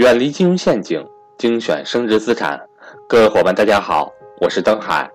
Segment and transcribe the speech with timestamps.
[0.00, 2.58] 远离金融陷阱，精选升值资产。
[3.06, 5.06] 各位伙伴，大家好，我是登海。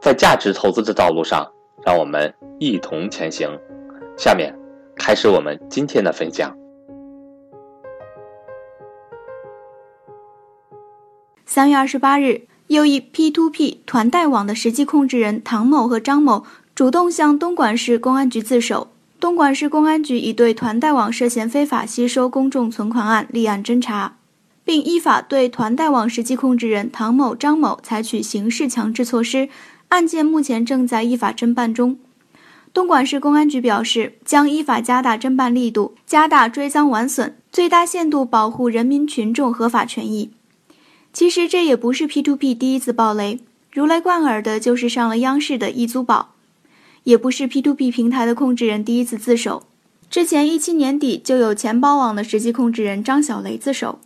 [0.00, 1.44] 在价值投资的道路上，
[1.84, 3.50] 让我们一同前行。
[4.16, 4.56] 下面
[4.94, 6.56] 开始我们今天的分享。
[11.44, 16.44] 三月二十八日，又一 P2P 团贷网的实际控制人唐某和张某
[16.76, 18.86] 主动向东莞市公安局自首。
[19.18, 24.17] 东莞市公安局已对团贷网涉嫌非法吸收公众存款案立案侦查，
[24.68, 29.48] 并依法对团贷网实际控制人唐某、张某采取刑事强制措施，
[29.88, 31.98] 案件目前正在依法侦办中。
[32.74, 40.32] 东莞市公安局表示，将依法加大侦办力度，加大追赃挽损，最大限度保护人民群众合法权益。
[41.14, 43.40] 其实这也不是 P2P 第一次爆雷，
[43.72, 46.34] 如雷贯耳的就是上了央视的易租宝。
[47.04, 49.62] 也不是 P2P 平台的控制人第一次自首，
[50.10, 53.98] 之前一七年底就有钱包网的实际控制人张小雷自首，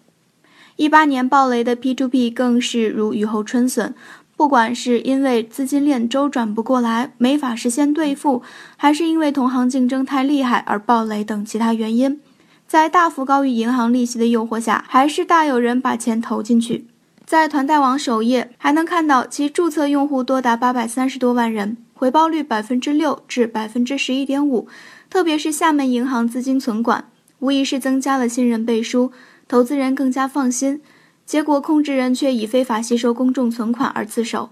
[0.76, 3.94] 一八年暴雷的 P2P 更是如雨后春笋，
[4.36, 8.42] 不管是因为资金链周转不过来，没法实现兑付，
[8.76, 12.20] 还是因为同行竞争太厉害而暴雷等其他原因，
[12.66, 16.86] 在大幅高于银行利息的诱惑下，还是大有人把钱投进去。
[17.24, 21.76] 在团贷网首页还能看到其注册用户多达八百三十多万人。
[21.94, 24.66] 回报率百分之六至百分之十一点五，
[25.08, 27.04] 特别是厦门银行资金存管，
[27.38, 29.12] 无疑是增加了信任背书，
[29.46, 30.80] 投资人更加放心。
[31.24, 34.50] 结果控制人却以非法吸收公众存款而自首。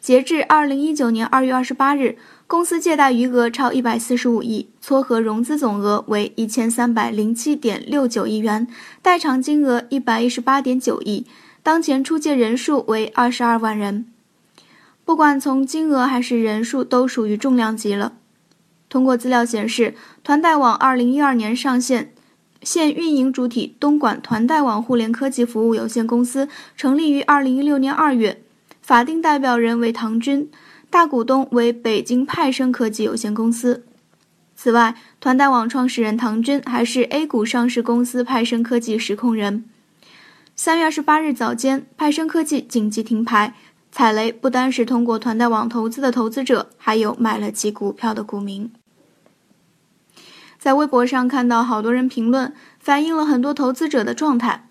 [0.00, 8.66] 截至二零一九年二月二十八日，公司借贷余额超一百四十五亿，撮合融资总额为一千三百零七点六九亿元，
[9.02, 11.26] 贷偿金额一百一十八点九亿，
[11.62, 14.06] 当前出借人数为二十二万人。
[15.04, 18.12] 不管从金额还是人数，都属于重量级了。
[18.88, 22.13] 通过资料显示，团贷网二零一二年上线，
[22.62, 28.42] 现运营主体东莞团贷网互联科技服务有限公司成立于二零一六年二月，
[28.80, 30.50] 法定代表人为唐军，
[30.88, 33.84] 大股东为北京派生科技有限公司。
[34.56, 39.64] 此外，团贷网创始人唐军还是 A 股上市公司派生科技实控人。
[40.56, 43.54] 三月二十八日早间，派生科技紧急停牌。
[43.90, 48.72] 踩雷不单是通过团贷网投资的投资者，还有买了其股票的股民。
[50.64, 54.70] 在微博上看到好多人评论，反映了很多投资者的状态。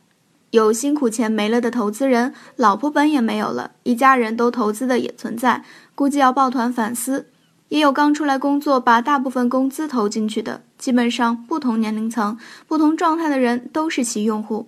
[0.50, 7.28] 有辛苦钱没了的投资人，老婆本也没有了，一家人都投资的也存在，估计要抱团反思。
[7.70, 14.68] 也有刚出来工作，把大部分工资投进去的，基本上不同年龄层、不同状态的人都是其用户。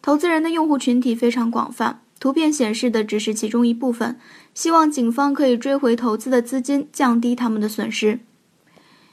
[0.00, 2.00] 投资人的用户群体非常广泛。
[2.18, 4.16] 图片显示的只是其中一部分，
[4.54, 8.20] 希望警方可以追回投资的资金，降低他们的损失。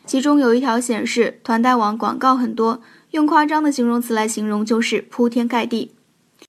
[0.06, 2.82] 其中有一条显示，团贷网广告很多，
[3.12, 5.94] 用夸张的形容词来形容就是铺天盖地。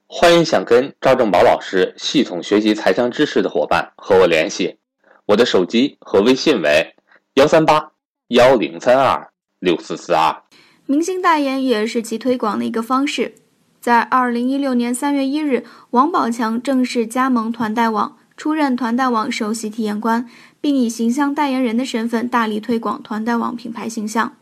[0.07, 4.79] 欢迎想跟赵正宝老师系统学习财商知识的伙伴和我联系，
[5.27, 6.95] 我的手机和微信为
[7.35, 7.93] 幺三八
[8.29, 10.43] 幺零三二六四四二。
[10.87, 13.34] 明星代言也是其推广的一个方式。
[13.81, 20.29] 在二零一六年三月一日，王宝强正式加盟团贷网，出任团贷网首席体验官，
[20.62, 24.37] 并以形象代言人的身份大力推广团贷网品牌形象。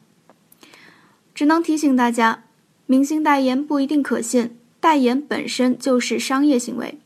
[1.34, 2.44] 只能提醒大家，
[2.84, 6.98] 明星代言不一定可信，代言本身就是商业行为，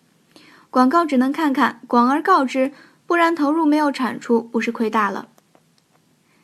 [0.68, 2.72] 广告只能看看，广而告之，
[3.06, 5.28] 不然投入没有产出，不是亏大了。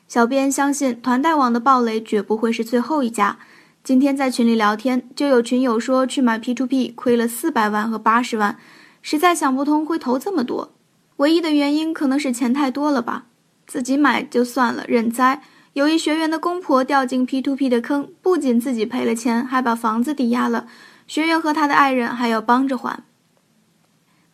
[0.06, 3.38] 小编相信，团贷网的暴雷绝不会是最后一家。
[3.82, 8.56] 今天在群里聊天，就有群友说去买 P2P 亏了四百万和八十万，
[9.02, 10.72] 实在想不通会投这么多。
[11.20, 13.26] 唯一的原因可能是钱太多了吧？
[13.66, 15.42] 自己买就算了，认栽。
[15.74, 20.66] 有一学员的公婆掉进 P2P 的坑，不仅自己赔了钱，还把房子抵押了，
[21.06, 23.04] 学员和他的爱人还要帮着还。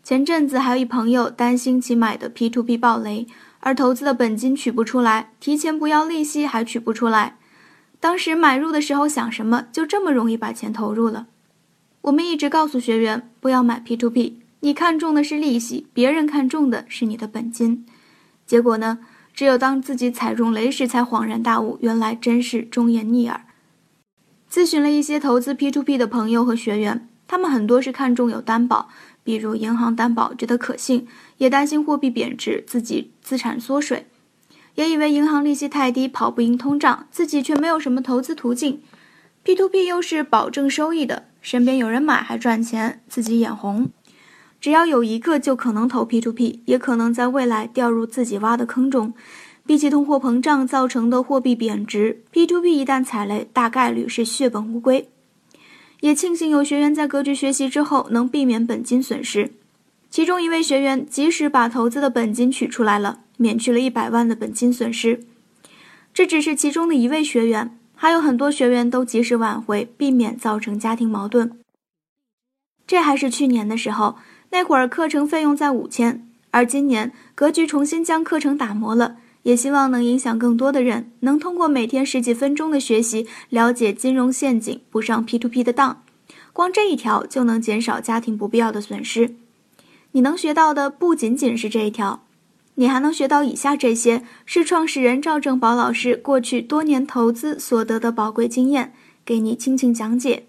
[0.05, 3.27] 前阵子还有一朋友担心其买的 P2P 爆雷，
[3.59, 7.37] 而投资的本金取不出来，提前不要利息还取不出来。
[7.99, 11.27] 当时买入的时候想什么，就这么容易把钱投入了。
[12.03, 17.87] 我们一直告诉学员不要买 P2P，你看中的是利息，别人看中的是你的本金。
[18.47, 18.99] 结果呢，
[19.35, 23.43] 只有当自己踩中雷时，才恍然大悟，原来真是忠言逆耳。
[24.51, 28.89] 咨询了一些投资 P2P 的朋友和学员，他们很多是看中有担保，
[29.23, 31.07] 比如银行担保，觉得可信，
[31.39, 34.07] 也担心货币贬值，自己资产缩水。
[34.77, 38.81] 也以为银行利息太低，跑不赢通胀，自己却没有什么投资途径。
[39.45, 43.91] P2P 又是保证收益的，身边有人买还赚钱，自己眼红。
[44.67, 49.15] 只要有一个，就可能投 P2P，也可能在未来掉入自己挖的坑中。
[49.65, 55.09] 比起通货膨胀造成的货币贬值，P2P 一旦踩雷，大概率是血本无归。
[56.01, 59.53] 也庆幸有学员在格局学习之后能避免本金损失。
[60.11, 65.21] 其中一位学员及时把投资的本金取出来了，免去了一百万的本金损失。
[66.13, 71.57] 这只是其中的一位学员，还有很多学员都及时挽回，避免造成家庭矛盾。
[72.85, 74.17] 这还是去年的时候，
[74.51, 86.03] 那会儿课程费用在五千，而今年格局重新将课程打磨了，也希望能影响更多的人，能通过每天十几分钟的学习，了解金融陷阱，不上 P to P 的当。
[86.53, 89.35] 光这一条就能减少家庭不必要的损失。
[90.13, 92.25] 你能学到的不仅仅是这一条，
[92.77, 98.95] 你还能学到以下这些，是创始人赵正宝老师过去多年投资所得的宝贵经验，
[99.25, 100.47] 给你轻轻讲解。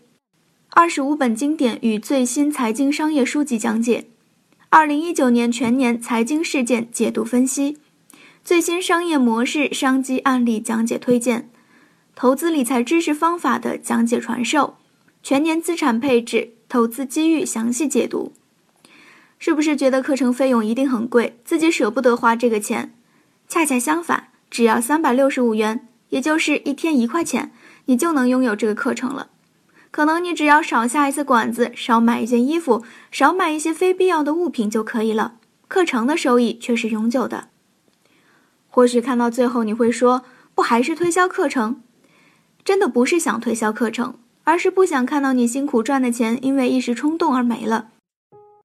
[0.79, 4.05] 二十五本经典与最新财经商业书籍讲解，
[4.69, 7.79] 二零一九年全年财经事件解读分析，
[8.43, 11.49] 最新商业模式、商机案例讲解推荐，
[12.13, 14.75] 投资理财知识方法的讲解传授，
[15.23, 18.33] 全年资产配置、投资机遇详细解读。
[19.39, 22.93] 是不是觉得课程费用一定很贵，自己舍不得花这个钱？
[23.47, 27.51] 恰恰相反，只要三百六十五元，也就是一天一块钱，
[27.85, 29.31] 你就能拥有这个课程了。
[29.89, 35.35] 可能你只要少下一次馆子，少买一件衣服，少买一些非必要的物品就可以了。
[35.67, 37.49] 课程的收益却是永久的。
[38.69, 40.23] 或许看到最后你会说，
[40.53, 41.81] 不还是推销课程？
[42.63, 47.89] 真的不是想推销课程，而是不想看到你辛苦赚的钱因为一时冲动而没了。